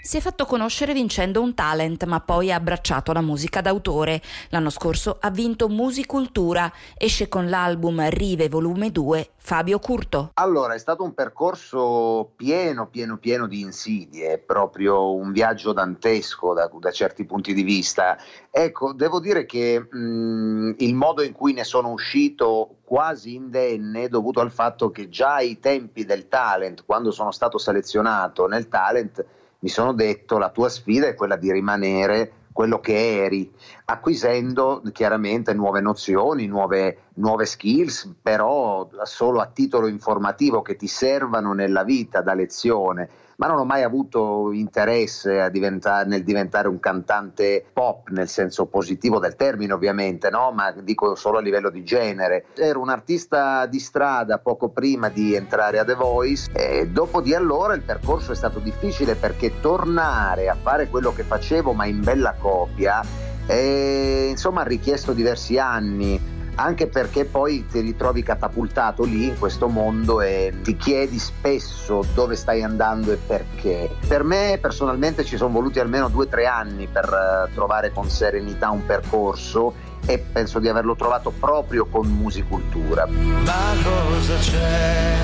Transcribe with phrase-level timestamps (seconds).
[0.00, 4.22] Si è fatto conoscere vincendo un talent, ma poi ha abbracciato la musica d'autore.
[4.50, 6.72] L'anno scorso ha vinto Musicultura.
[6.96, 10.30] Esce con l'album Rive Volume 2 Fabio Curto.
[10.34, 16.70] Allora, è stato un percorso pieno, pieno, pieno di insidie, proprio un viaggio dantesco da,
[16.72, 18.16] da certi punti di vista.
[18.50, 24.08] Ecco, devo dire che mh, il modo in cui ne sono uscito quasi indenne è
[24.08, 29.24] dovuto al fatto che già ai tempi del talent, quando sono stato selezionato nel talent,
[29.60, 33.52] mi sono detto la tua sfida è quella di rimanere quello che eri,
[33.84, 41.52] acquisendo chiaramente nuove nozioni, nuove, nuove skills, però solo a titolo informativo che ti servano
[41.52, 47.64] nella vita da lezione ma non ho mai avuto interesse diventare, nel diventare un cantante
[47.72, 50.50] pop nel senso positivo del termine ovviamente, no?
[50.52, 52.46] ma dico solo a livello di genere.
[52.56, 57.34] Ero un artista di strada poco prima di entrare a The Voice e dopo di
[57.34, 62.02] allora il percorso è stato difficile perché tornare a fare quello che facevo ma in
[62.02, 63.00] bella copia
[63.46, 69.68] eh, insomma ha richiesto diversi anni anche perché poi ti ritrovi catapultato lì in questo
[69.68, 73.90] mondo e ti chiedi spesso dove stai andando e perché.
[74.06, 78.08] Per me personalmente ci sono voluti almeno due o tre anni per uh, trovare con
[78.08, 83.06] serenità un percorso e penso di averlo trovato proprio con musicultura.
[83.06, 85.14] Ma cosa c'è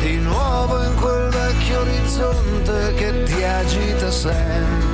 [0.00, 4.91] di nuovo in quel vecchio orizzonte che ti agita sempre?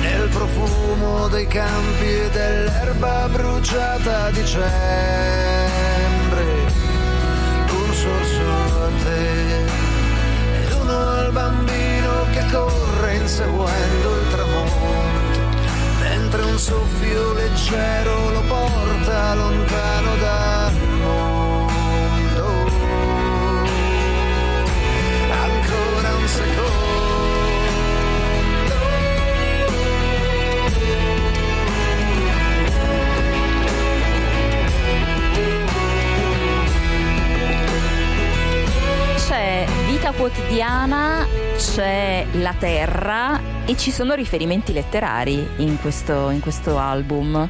[0.00, 4.66] Nel profumo dei campi e dell'erba bruciata dicembre.
[7.70, 8.42] Un sorso
[8.84, 9.64] a te
[10.62, 15.40] ed uno al bambino che corre inseguendo il tramonto,
[16.00, 20.47] mentre un soffio leggero lo porta lontano dal
[40.28, 47.48] quotidiana c'è la terra e ci sono riferimenti letterari in questo, in questo album.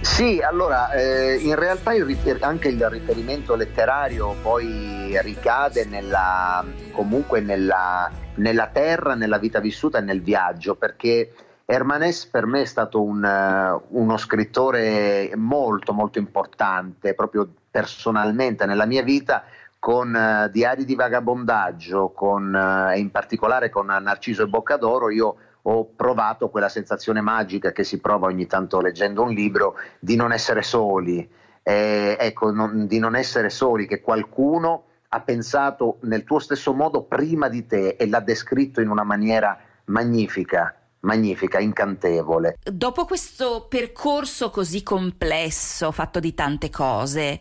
[0.00, 7.40] Sì, allora eh, in realtà il rifer- anche il riferimento letterario poi ricade nella, comunque
[7.40, 11.32] nella, nella, terra, nella vita vissuta e nel viaggio, perché
[11.64, 18.84] Hermanes per me è stato un, uh, uno scrittore molto molto importante, proprio personalmente nella
[18.84, 19.44] mia vita
[19.82, 25.36] con uh, Diari di vagabondaggio con, uh, e in particolare con Narciso e Boccadoro, io
[25.60, 30.30] ho provato quella sensazione magica che si prova ogni tanto leggendo un libro di non
[30.30, 31.28] essere soli,
[31.64, 37.02] eh, ecco, non, di non essere soli, che qualcuno ha pensato nel tuo stesso modo
[37.02, 42.58] prima di te e l'ha descritto in una maniera magnifica magnifica, incantevole.
[42.62, 47.40] Dopo questo percorso così complesso, fatto di tante cose,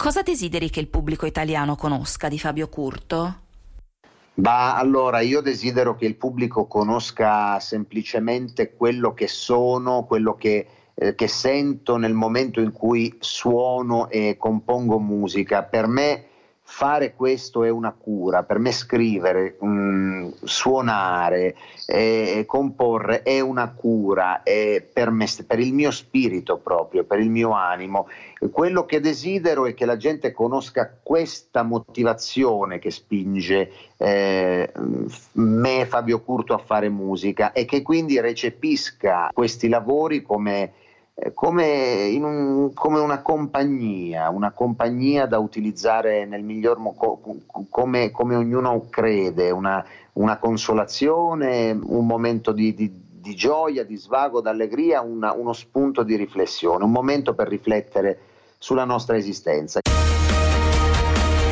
[0.00, 3.40] Cosa desideri che il pubblico italiano conosca di Fabio Curto?
[4.32, 11.14] Bah, allora io desidero che il pubblico conosca semplicemente quello che sono, quello che, eh,
[11.14, 15.64] che sento nel momento in cui suono e compongo musica.
[15.64, 16.24] Per me
[16.72, 23.72] fare questo è una cura, per me scrivere, mh, mm, suonare, eh, comporre è una
[23.72, 28.06] cura è per, me, per il mio spirito proprio, per il mio animo.
[28.52, 34.72] Quello che desidero è che la gente conosca questa motivazione che spinge eh,
[35.32, 40.72] me, Fabio Curto, a fare musica e che quindi recepisca questi lavori come
[41.34, 47.20] come, un, come, una compagnia, una compagnia da utilizzare nel miglior modo,
[47.68, 49.84] come, come, ognuno crede, una,
[50.14, 52.90] una, consolazione, un momento di, di,
[53.20, 58.18] di gioia, di svago, d'allegria, una, uno spunto di riflessione, un momento per riflettere
[58.58, 59.80] sulla nostra esistenza.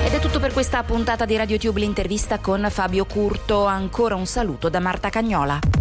[0.04, 3.66] Ed è tutto per questa puntata di RadioTube, l'intervista con Fabio Curto.
[3.66, 5.77] Ancora un saluto da Marta Cagnola.